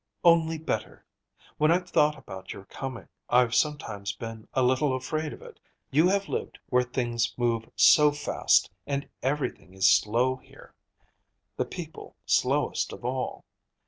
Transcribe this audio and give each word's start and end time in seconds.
"Only 0.23 0.57
better. 0.57 1.05
When 1.59 1.71
I've 1.71 1.87
thought 1.87 2.17
about 2.17 2.53
your 2.53 2.65
coming, 2.65 3.07
I've 3.29 3.53
sometimes 3.53 4.11
been 4.13 4.47
a 4.55 4.63
little 4.63 4.95
afraid 4.95 5.31
of 5.31 5.43
it. 5.43 5.59
You 5.91 6.07
have 6.07 6.27
lived 6.27 6.57
where 6.69 6.81
things 6.81 7.35
move 7.37 7.69
so 7.75 8.11
fast, 8.11 8.71
and 8.87 9.07
everything 9.21 9.75
is 9.75 9.87
slow 9.87 10.37
here; 10.37 10.73
the 11.55 11.65
people 11.65 12.15
slowest 12.25 12.91
of 12.93 13.05
all. 13.05 13.45